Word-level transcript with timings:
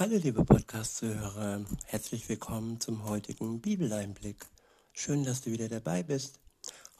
Hallo 0.00 0.16
liebe 0.16 0.44
Podcast-Zuhörer, 0.44 1.64
herzlich 1.86 2.28
willkommen 2.28 2.78
zum 2.78 3.02
heutigen 3.06 3.60
Bibeleinblick. 3.60 4.46
Schön, 4.92 5.24
dass 5.24 5.40
du 5.40 5.50
wieder 5.50 5.68
dabei 5.68 6.04
bist. 6.04 6.38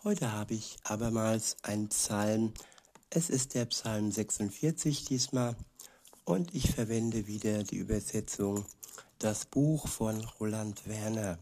Heute 0.02 0.32
habe 0.32 0.54
ich 0.54 0.78
abermals 0.82 1.58
einen 1.62 1.90
Psalm. 1.90 2.54
Es 3.08 3.30
ist 3.30 3.54
der 3.54 3.66
Psalm 3.66 4.10
46 4.10 5.04
diesmal 5.04 5.54
und 6.24 6.52
ich 6.56 6.72
verwende 6.72 7.28
wieder 7.28 7.62
die 7.62 7.76
Übersetzung 7.76 8.64
Das 9.20 9.44
Buch 9.44 9.86
von 9.86 10.24
Roland 10.40 10.88
Werner. 10.88 11.38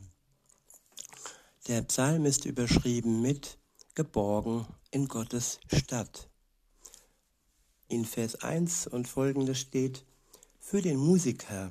Der 1.68 1.80
Psalm 1.84 2.27
ist 2.27 2.45
überschrieben 2.45 3.23
mit 3.23 3.57
Geborgen 3.95 4.66
in 4.91 5.09
Gottes 5.09 5.59
Stadt. 5.73 6.29
In 7.88 8.04
Vers 8.04 8.43
1 8.43 8.88
und 8.88 9.09
folgende 9.09 9.54
steht 9.54 10.04
für 10.68 10.82
den 10.82 10.96
Musiker 10.96 11.70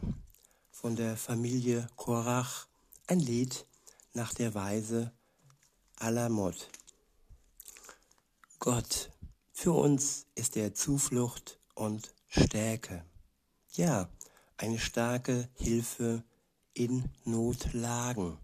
von 0.72 0.96
der 0.96 1.18
Familie 1.18 1.86
Korach 1.98 2.66
ein 3.08 3.20
Lied 3.20 3.66
nach 4.14 4.34
der 4.34 4.54
Weise 4.56 5.12
Alamot. 5.98 6.70
Gott, 8.58 9.12
für 9.52 9.74
uns 9.74 10.28
ist 10.36 10.56
er 10.56 10.74
Zuflucht 10.74 11.60
und 11.74 12.16
Stärke. 12.30 13.04
Ja, 13.74 14.08
eine 14.56 14.80
starke 14.80 15.50
Hilfe 15.56 16.24
in 16.74 17.10
Notlagen. 17.26 18.38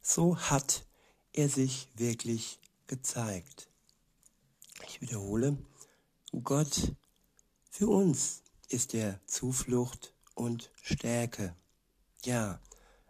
So 0.00 0.38
hat 0.38 0.86
er 1.34 1.50
sich 1.50 1.88
wirklich 1.96 2.60
gezeigt. 2.86 3.68
Ich 4.88 5.02
wiederhole, 5.02 5.58
Gott, 6.32 6.94
für 7.70 7.88
uns 7.88 8.42
ist 8.76 8.92
er 8.92 9.18
Zuflucht 9.26 10.12
und 10.34 10.70
Stärke. 10.82 11.56
Ja, 12.26 12.60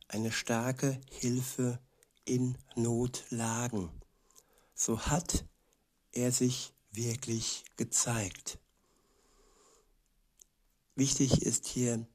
eine 0.07 0.31
starke 0.31 1.01
Hilfe 1.11 1.81
in 2.25 2.57
Notlagen. 2.77 3.91
So 4.77 5.01
hat 5.07 5.45
er 6.13 6.31
sich 6.31 6.73
wirklich 6.93 7.65
gezeigt. 7.77 8.61
Wichtig 10.95 11.43
ist 11.43 11.67
hier 11.67 12.07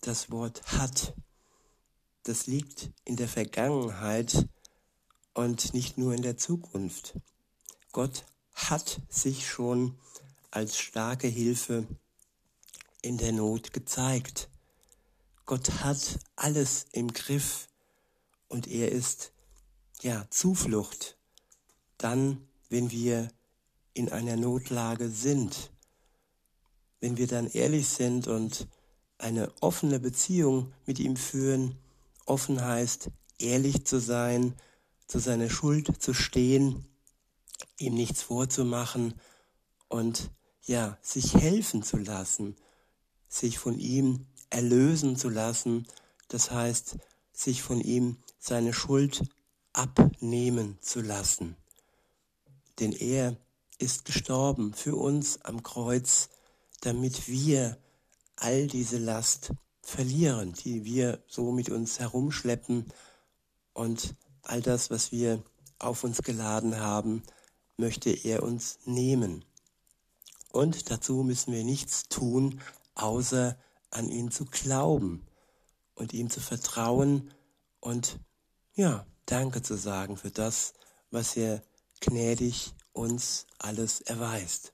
das 0.00 0.32
Wort 0.32 0.60
hat. 0.72 1.14
Das 2.24 2.48
liegt 2.48 2.90
in 3.04 3.14
der 3.14 3.28
Vergangenheit 3.28 4.48
und 5.32 5.74
nicht 5.74 5.96
nur 5.96 6.12
in 6.12 6.22
der 6.22 6.38
Zukunft. 6.38 7.14
Gott 7.92 8.24
hat 8.52 9.00
sich 9.08 9.48
schon 9.48 9.96
als 10.50 10.76
starke 10.76 11.28
Hilfe 11.28 11.86
in 13.02 13.18
der 13.18 13.32
Not 13.32 13.72
gezeigt. 13.72 14.48
Gott 15.46 15.70
hat 15.82 16.18
alles 16.36 16.86
im 16.92 17.12
Griff 17.12 17.68
und 18.48 18.66
er 18.66 18.92
ist 18.92 19.32
ja 20.00 20.26
Zuflucht. 20.30 21.18
Dann, 21.98 22.48
wenn 22.68 22.90
wir 22.90 23.28
in 23.94 24.10
einer 24.10 24.36
Notlage 24.36 25.08
sind, 25.08 25.70
wenn 27.00 27.16
wir 27.16 27.26
dann 27.26 27.46
ehrlich 27.48 27.88
sind 27.88 28.28
und 28.28 28.68
eine 29.18 29.52
offene 29.60 29.98
Beziehung 29.98 30.72
mit 30.86 30.98
ihm 30.98 31.16
führen, 31.16 31.76
offen 32.26 32.64
heißt, 32.64 33.10
ehrlich 33.38 33.84
zu 33.84 34.00
sein, 34.00 34.54
zu 35.06 35.18
seiner 35.18 35.50
Schuld 35.50 36.00
zu 36.00 36.14
stehen, 36.14 36.86
ihm 37.78 37.94
nichts 37.94 38.22
vorzumachen 38.22 39.14
und 39.88 40.30
ja, 40.62 40.98
sich 41.02 41.34
helfen 41.34 41.82
zu 41.82 41.96
lassen, 41.96 42.56
sich 43.30 43.58
von 43.58 43.78
ihm 43.78 44.26
erlösen 44.50 45.16
zu 45.16 45.30
lassen, 45.30 45.86
das 46.28 46.50
heißt, 46.50 46.98
sich 47.32 47.62
von 47.62 47.80
ihm 47.80 48.18
seine 48.38 48.74
Schuld 48.74 49.22
abnehmen 49.72 50.76
zu 50.82 51.00
lassen. 51.00 51.56
Denn 52.80 52.92
er 52.92 53.36
ist 53.78 54.04
gestorben 54.04 54.74
für 54.74 54.96
uns 54.96 55.40
am 55.42 55.62
Kreuz, 55.62 56.28
damit 56.80 57.28
wir 57.28 57.78
all 58.36 58.66
diese 58.66 58.98
Last 58.98 59.52
verlieren, 59.80 60.52
die 60.52 60.84
wir 60.84 61.22
so 61.28 61.52
mit 61.52 61.70
uns 61.70 62.00
herumschleppen 62.00 62.86
und 63.72 64.14
all 64.42 64.60
das, 64.60 64.90
was 64.90 65.12
wir 65.12 65.42
auf 65.78 66.04
uns 66.04 66.22
geladen 66.22 66.80
haben, 66.80 67.22
möchte 67.76 68.10
er 68.10 68.42
uns 68.42 68.78
nehmen. 68.84 69.44
Und 70.52 70.90
dazu 70.90 71.22
müssen 71.22 71.52
wir 71.52 71.64
nichts 71.64 72.08
tun, 72.08 72.60
außer 73.02 73.56
an 73.90 74.08
ihn 74.08 74.30
zu 74.30 74.44
glauben 74.44 75.26
und 75.94 76.12
ihm 76.12 76.30
zu 76.30 76.40
vertrauen 76.40 77.32
und 77.80 78.18
ja, 78.74 79.06
Danke 79.30 79.62
zu 79.62 79.76
sagen 79.76 80.16
für 80.16 80.32
das, 80.32 80.72
was 81.12 81.36
er 81.36 81.62
gnädig 82.00 82.74
uns 82.92 83.46
alles 83.58 84.00
erweist. 84.00 84.72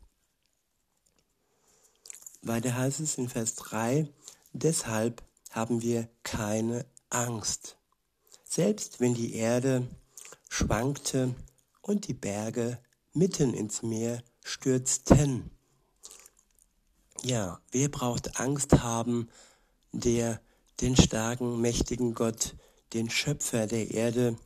Weiter 2.40 2.74
heißt 2.74 3.00
es 3.00 3.18
in 3.18 3.28
Vers 3.28 3.56
3, 3.56 4.08
deshalb 4.54 5.22
haben 5.50 5.82
wir 5.82 6.08
keine 6.22 6.86
Angst. 7.10 7.76
Selbst 8.44 8.98
wenn 8.98 9.12
die 9.12 9.34
Erde 9.34 9.86
schwankte 10.48 11.34
und 11.82 12.08
die 12.08 12.14
Berge 12.14 12.78
mitten 13.12 13.52
ins 13.52 13.82
Meer 13.82 14.22
stürzten. 14.42 15.50
Ja, 17.26 17.60
wer 17.72 17.88
braucht 17.88 18.38
Angst 18.38 18.84
haben, 18.84 19.28
der 19.90 20.40
den 20.80 20.94
starken, 20.94 21.60
mächtigen 21.60 22.14
Gott, 22.14 22.54
den 22.92 23.10
Schöpfer 23.10 23.66
der 23.66 23.90
Erde, 23.90 24.38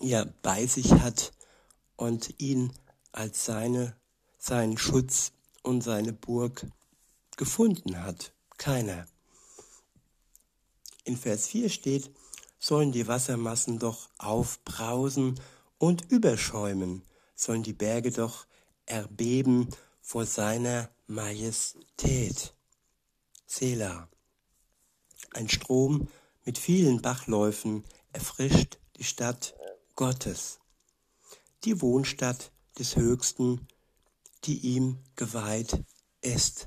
ja, 0.00 0.26
bei 0.42 0.66
sich 0.66 0.90
hat 0.94 1.32
und 1.94 2.40
ihn 2.40 2.72
als 3.12 3.44
seine, 3.44 3.94
seinen 4.38 4.76
Schutz 4.76 5.30
und 5.62 5.82
seine 5.82 6.12
Burg 6.12 6.66
gefunden 7.36 8.02
hat? 8.02 8.32
Keiner. 8.56 9.06
In 11.04 11.16
Vers 11.16 11.46
4 11.46 11.68
steht, 11.68 12.10
sollen 12.58 12.90
die 12.90 13.06
Wassermassen 13.06 13.78
doch 13.78 14.08
aufbrausen 14.18 15.38
und 15.78 16.10
überschäumen, 16.10 17.04
sollen 17.36 17.62
die 17.62 17.72
Berge 17.72 18.10
doch 18.10 18.46
erbeben 18.84 19.68
vor 20.00 20.26
seiner 20.26 20.90
Majestät. 21.10 22.54
Sela. 23.46 24.10
Ein 25.32 25.48
Strom 25.48 26.08
mit 26.44 26.58
vielen 26.58 27.00
Bachläufen 27.00 27.82
erfrischt 28.12 28.78
die 28.98 29.04
Stadt 29.04 29.54
Gottes, 29.96 30.58
die 31.64 31.80
Wohnstadt 31.80 32.52
des 32.78 32.96
Höchsten, 32.96 33.66
die 34.44 34.58
ihm 34.58 34.98
geweiht 35.16 35.82
ist. 36.20 36.66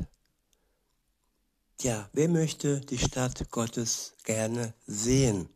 Ja, 1.79 2.09
wer 2.12 2.28
möchte 2.28 2.81
die 2.81 2.97
Stadt 2.97 3.52
Gottes 3.52 4.16
gerne 4.23 4.73
sehen? 4.88 5.50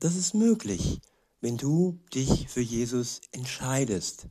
Das 0.00 0.16
ist 0.16 0.32
möglich, 0.32 1.02
wenn 1.42 1.58
du 1.58 2.00
dich 2.14 2.48
für 2.48 2.62
Jesus 2.62 3.20
entscheidest. 3.30 4.28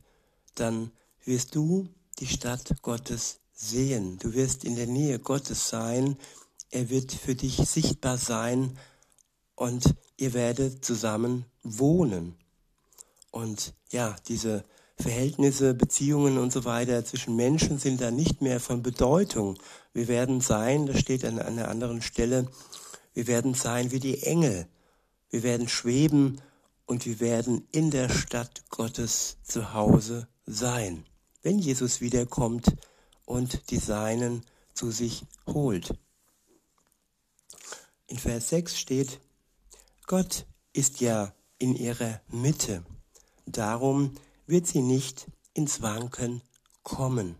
Dann 0.56 0.90
wirst 1.24 1.54
du 1.54 1.88
die 2.22 2.28
Stadt 2.28 2.82
Gottes 2.82 3.40
sehen. 3.52 4.16
Du 4.18 4.32
wirst 4.32 4.62
in 4.62 4.76
der 4.76 4.86
Nähe 4.86 5.18
Gottes 5.18 5.68
sein. 5.68 6.16
Er 6.70 6.88
wird 6.88 7.10
für 7.10 7.34
dich 7.34 7.56
sichtbar 7.56 8.16
sein 8.16 8.78
und 9.56 9.96
ihr 10.16 10.32
werdet 10.32 10.84
zusammen 10.84 11.46
wohnen. 11.64 12.36
Und 13.32 13.74
ja, 13.90 14.14
diese 14.28 14.64
Verhältnisse, 14.96 15.74
Beziehungen 15.74 16.38
und 16.38 16.52
so 16.52 16.64
weiter 16.64 17.04
zwischen 17.04 17.34
Menschen 17.34 17.78
sind 17.78 18.00
da 18.00 18.12
nicht 18.12 18.40
mehr 18.40 18.60
von 18.60 18.84
Bedeutung. 18.84 19.58
Wir 19.92 20.06
werden 20.06 20.40
sein, 20.40 20.86
das 20.86 21.00
steht 21.00 21.24
an 21.24 21.40
einer 21.40 21.66
anderen 21.66 22.02
Stelle, 22.02 22.46
wir 23.14 23.26
werden 23.26 23.54
sein 23.54 23.90
wie 23.90 24.00
die 24.00 24.22
Engel. 24.22 24.68
Wir 25.28 25.42
werden 25.42 25.66
schweben 25.66 26.40
und 26.86 27.04
wir 27.04 27.18
werden 27.18 27.66
in 27.72 27.90
der 27.90 28.08
Stadt 28.08 28.62
Gottes 28.70 29.38
zu 29.42 29.74
Hause 29.74 30.28
sein 30.46 31.04
wenn 31.42 31.58
Jesus 31.58 32.00
wiederkommt 32.00 32.66
und 33.24 33.70
die 33.70 33.78
Seinen 33.78 34.44
zu 34.74 34.90
sich 34.90 35.24
holt. 35.46 35.94
In 38.06 38.18
Vers 38.18 38.50
6 38.50 38.78
steht, 38.78 39.20
Gott 40.06 40.46
ist 40.72 41.00
ja 41.00 41.34
in 41.58 41.74
ihrer 41.74 42.20
Mitte, 42.28 42.84
darum 43.46 44.14
wird 44.46 44.66
sie 44.66 44.82
nicht 44.82 45.26
ins 45.54 45.82
Wanken 45.82 46.42
kommen. 46.82 47.36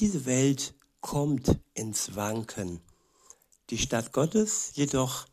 Diese 0.00 0.26
Welt 0.26 0.74
kommt 1.00 1.58
ins 1.74 2.16
Wanken. 2.16 2.80
Die 3.70 3.78
Stadt 3.78 4.12
Gottes 4.12 4.72
jedoch 4.74 5.26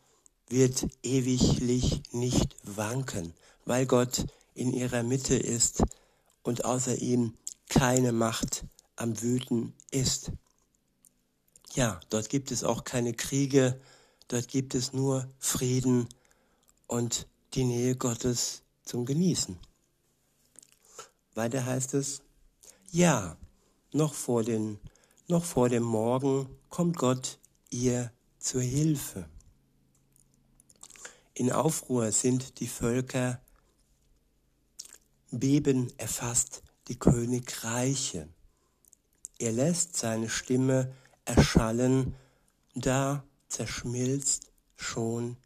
wird 0.47 0.87
ewiglich 1.01 2.01
nicht 2.11 2.55
wanken, 2.63 3.33
weil 3.65 3.85
Gott 3.85 4.25
in 4.53 4.73
ihrer 4.73 5.03
Mitte 5.03 5.35
ist 5.35 5.83
und 6.43 6.65
außer 6.65 6.97
ihm 6.97 7.37
keine 7.69 8.11
Macht 8.11 8.65
am 8.95 9.21
Wüten 9.21 9.73
ist. 9.91 10.31
ja, 11.73 11.99
dort 12.09 12.29
gibt 12.29 12.51
es 12.51 12.63
auch 12.63 12.83
keine 12.83 13.13
Kriege, 13.13 13.79
dort 14.27 14.47
gibt 14.47 14.75
es 14.75 14.93
nur 14.93 15.29
Frieden 15.39 16.07
und 16.87 17.27
die 17.53 17.63
Nähe 17.63 17.95
Gottes 17.95 18.63
zum 18.83 19.05
Genießen. 19.05 19.57
Weiter 21.33 21.65
heißt 21.65 21.93
es, 21.93 22.21
ja, 22.91 23.37
noch 23.93 24.13
vor, 24.13 24.43
den, 24.43 24.79
noch 25.27 25.45
vor 25.45 25.69
dem 25.69 25.83
Morgen 25.83 26.49
kommt 26.69 26.97
Gott 26.97 27.39
ihr 27.69 28.11
zur 28.37 28.61
Hilfe. 28.61 29.29
In 31.33 31.51
Aufruhr 31.51 32.11
sind 32.11 32.59
die 32.59 32.67
Völker, 32.67 33.41
Beben 35.31 35.91
erfasst 35.97 36.61
die 36.89 36.99
Königreiche. 36.99 38.27
Er 39.39 39.51
lässt 39.53 39.95
seine 39.95 40.27
Stimme 40.29 40.93
erschallen, 41.23 42.15
da 42.75 43.23
zerschmilzt 43.47 44.51
schon 44.75 45.37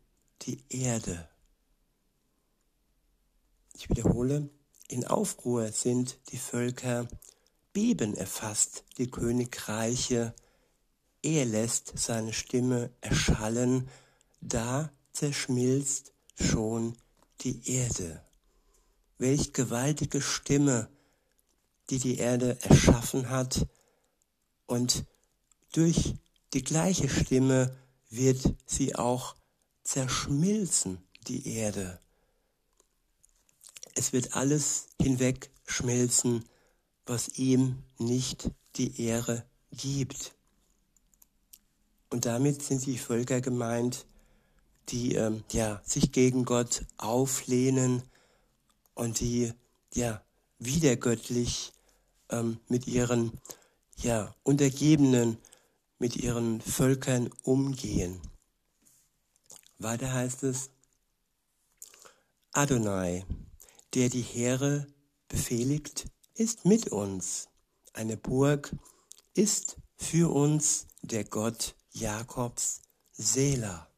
die 0.42 0.64
Erde. 0.70 1.30
Ich 3.74 3.90
wiederhole, 3.90 4.50
in 4.88 5.06
Aufruhr 5.06 5.72
sind 5.72 6.20
die 6.32 6.38
Völker, 6.38 7.08
Beben 7.72 8.16
erfasst 8.16 8.86
die 8.98 9.12
Königreiche, 9.12 10.34
er 11.22 11.46
lässt 11.46 11.94
seine 11.98 12.34
Stimme 12.34 12.92
erschallen, 13.02 13.90
da 14.42 14.92
zerschmilzt 15.12 16.14
schon 16.36 16.96
die 17.42 17.70
Erde. 17.72 18.26
Welch 19.18 19.54
gewaltige 19.54 20.22
Stimme, 20.22 20.90
die 21.90 22.00
die 22.00 22.18
Erde 22.18 22.58
erschaffen 22.62 23.30
hat 23.30 23.68
und 24.66 25.06
durch 25.74 26.16
die 26.54 26.64
gleiche 26.64 27.10
Stimme 27.10 27.76
wird 28.10 28.56
sie 28.66 28.96
auch 28.96 29.36
zerschmilzen, 29.84 30.98
die 31.28 31.48
Erde. 31.48 32.00
Es 33.94 34.14
wird 34.14 34.36
alles 34.36 34.88
hinwegschmelzen, 35.02 36.46
was 37.06 37.30
ihm 37.38 37.84
nicht 37.98 38.50
die 38.76 39.02
Ehre 39.02 39.46
gibt. 39.72 40.34
Und 42.10 42.26
damit 42.26 42.62
sind 42.62 42.86
die 42.86 42.98
Völker 42.98 43.42
gemeint, 43.42 44.06
die 44.90 45.16
ähm, 45.16 45.44
ja, 45.52 45.82
sich 45.86 46.12
gegen 46.12 46.46
Gott 46.46 46.86
auflehnen 46.98 48.04
und 48.96 49.20
die 49.20 49.54
ja 49.94 50.24
wiedergöttlich 50.58 51.74
ähm, 52.30 52.60
mit 52.68 52.88
ihren 52.88 53.32
ja, 53.98 54.34
Untergebenen, 54.44 55.38
mit 56.00 56.16
ihren 56.16 56.62
Völkern 56.62 57.30
umgehen. 57.44 58.20
Weiter 59.78 60.12
heißt 60.12 60.44
es, 60.44 60.70
Adonai, 62.52 63.26
der 63.94 64.10
die 64.10 64.22
Heere 64.22 64.88
befehligt, 65.28 66.06
ist 66.34 66.66
mit 66.66 66.88
uns. 66.88 67.50
Eine 67.94 68.18
Burg 68.18 68.74
ist 69.34 69.78
für 69.98 70.34
uns 70.34 70.88
der 71.02 71.24
Gott 71.24 71.76
Jakobs 71.92 72.82
Sela. 73.12 73.90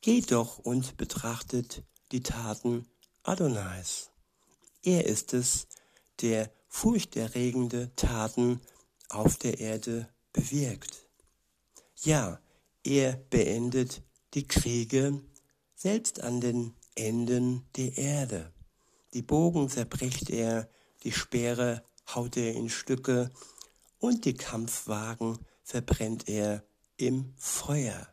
Geht 0.00 0.32
doch 0.32 0.58
und 0.58 0.96
betrachtet 0.96 1.82
die 2.12 2.22
Taten 2.22 2.86
Adonais. 3.22 4.10
Er 4.82 5.06
ist 5.06 5.34
es, 5.34 5.66
der 6.20 6.50
furchterregende 6.68 7.94
Taten 7.96 8.60
auf 9.08 9.36
der 9.36 9.60
Erde 9.60 10.08
bewirkt. 10.32 11.08
Ja, 11.96 12.40
er 12.84 13.16
beendet 13.30 14.02
die 14.34 14.46
Kriege 14.46 15.22
selbst 15.74 16.22
an 16.22 16.40
den 16.40 16.74
Enden 16.94 17.66
der 17.76 17.96
Erde. 17.96 18.52
Die 19.14 19.22
Bogen 19.22 19.68
zerbricht 19.68 20.30
er, 20.30 20.68
die 21.04 21.12
Speere 21.12 21.82
haut 22.14 22.36
er 22.36 22.54
in 22.54 22.68
Stücke 22.68 23.30
und 23.98 24.24
die 24.24 24.34
Kampfwagen 24.34 25.38
verbrennt 25.62 26.28
er 26.28 26.64
im 26.96 27.34
Feuer. 27.36 28.08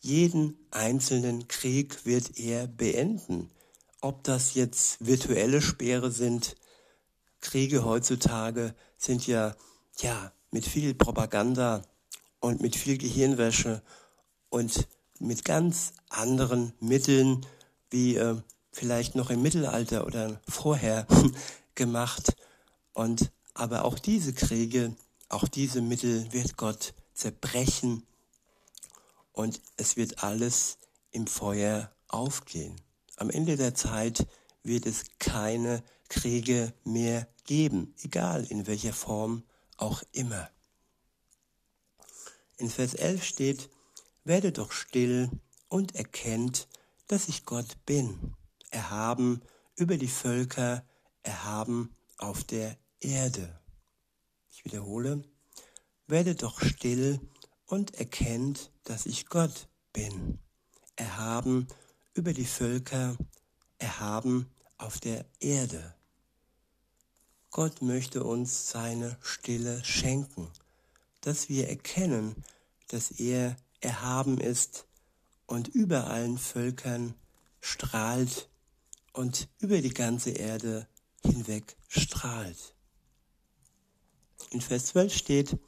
Jeden 0.00 0.56
einzelnen 0.70 1.48
Krieg 1.48 2.04
wird 2.04 2.38
er 2.38 2.66
beenden. 2.66 3.50
Ob 4.00 4.22
das 4.24 4.54
jetzt 4.54 5.04
virtuelle 5.04 5.62
Speere 5.62 6.10
sind, 6.10 6.56
Kriege 7.40 7.84
heutzutage 7.84 8.74
sind 8.98 9.26
ja, 9.26 9.56
ja, 9.98 10.32
mit 10.50 10.66
viel 10.66 10.94
Propaganda 10.94 11.82
und 12.40 12.60
mit 12.60 12.76
viel 12.76 12.98
Gehirnwäsche 12.98 13.82
und 14.48 14.86
mit 15.18 15.44
ganz 15.44 15.92
anderen 16.08 16.72
Mitteln 16.80 17.44
wie 17.90 18.16
äh, 18.16 18.36
vielleicht 18.72 19.14
noch 19.14 19.30
im 19.30 19.42
Mittelalter 19.42 20.06
oder 20.06 20.40
vorher 20.48 21.06
gemacht. 21.74 22.36
Und 22.92 23.30
aber 23.54 23.84
auch 23.84 23.98
diese 23.98 24.34
Kriege, 24.34 24.94
auch 25.28 25.48
diese 25.48 25.80
Mittel 25.80 26.32
wird 26.32 26.56
Gott 26.56 26.94
zerbrechen 27.14 28.02
und 29.36 29.60
es 29.76 29.96
wird 29.96 30.24
alles 30.24 30.78
im 31.10 31.26
Feuer 31.26 31.92
aufgehen. 32.08 32.80
Am 33.16 33.28
Ende 33.28 33.56
der 33.56 33.74
Zeit 33.74 34.26
wird 34.62 34.86
es 34.86 35.04
keine 35.18 35.84
Kriege 36.08 36.72
mehr 36.84 37.28
geben, 37.44 37.94
egal 38.02 38.44
in 38.46 38.66
welcher 38.66 38.94
Form 38.94 39.44
auch 39.76 40.02
immer. 40.12 40.50
In 42.56 42.70
Vers 42.70 42.94
11 42.94 43.24
steht, 43.24 43.70
werde 44.24 44.52
doch 44.52 44.72
still 44.72 45.30
und 45.68 45.94
erkennt, 45.94 46.66
dass 47.06 47.28
ich 47.28 47.44
Gott 47.44 47.84
bin 47.84 48.34
erhaben 48.70 49.42
über 49.76 49.98
die 49.98 50.08
Völker, 50.08 50.82
erhaben 51.22 51.94
auf 52.16 52.42
der 52.42 52.78
Erde. 53.00 53.60
Ich 54.50 54.64
wiederhole, 54.64 55.22
werde 56.06 56.34
doch 56.34 56.60
still 56.60 57.20
und 57.66 57.94
erkennt, 57.94 58.70
dass 58.86 59.04
ich 59.04 59.26
Gott 59.26 59.68
bin, 59.92 60.38
erhaben 60.94 61.66
über 62.14 62.32
die 62.32 62.46
Völker, 62.46 63.16
erhaben 63.78 64.48
auf 64.78 65.00
der 65.00 65.26
Erde. 65.40 65.94
Gott 67.50 67.82
möchte 67.82 68.22
uns 68.22 68.70
seine 68.70 69.18
Stille 69.20 69.84
schenken, 69.84 70.48
dass 71.20 71.48
wir 71.48 71.68
erkennen, 71.68 72.44
dass 72.88 73.10
er 73.10 73.56
erhaben 73.80 74.38
ist 74.38 74.86
und 75.46 75.68
über 75.68 76.06
allen 76.06 76.38
Völkern 76.38 77.14
strahlt 77.60 78.48
und 79.12 79.48
über 79.58 79.80
die 79.80 79.94
ganze 79.94 80.30
Erde 80.30 80.86
hinweg 81.24 81.76
strahlt. 81.88 82.74
In 84.50 84.60
Vers 84.60 84.86
12 84.86 85.14
steht, 85.14 85.58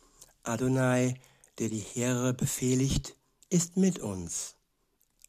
Adonai, 0.45 1.15
der 1.59 1.69
die 1.69 1.81
Heere 1.81 2.33
befehligt, 2.33 3.18
ist 3.51 3.77
mit 3.77 3.99
uns. 3.99 4.57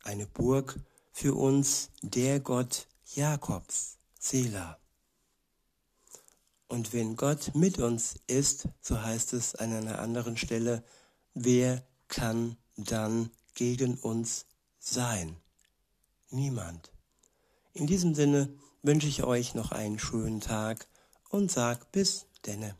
Eine 0.03 0.27
Burg 0.27 0.79
für 1.11 1.35
uns, 1.35 1.91
der 2.01 2.39
Gott 2.39 2.87
Jakobs, 3.15 3.97
Sela. 4.19 4.77
Und 6.67 6.93
wenn 6.93 7.15
Gott 7.15 7.55
mit 7.55 7.79
uns 7.79 8.19
ist, 8.27 8.67
so 8.81 9.01
heißt 9.01 9.33
es 9.33 9.55
an 9.55 9.73
einer 9.73 9.99
anderen 9.99 10.37
Stelle, 10.37 10.83
wer 11.33 11.83
kann 12.07 12.57
dann 12.77 13.31
gegen 13.55 13.97
uns 13.97 14.45
sein? 14.77 15.35
Niemand. 16.29 16.91
In 17.73 17.87
diesem 17.87 18.13
Sinne 18.13 18.53
wünsche 18.83 19.07
ich 19.07 19.23
euch 19.23 19.55
noch 19.55 19.71
einen 19.71 19.97
schönen 19.97 20.41
Tag 20.41 20.87
und 21.29 21.51
sag 21.51 21.91
bis 21.91 22.27
denne. 22.45 22.75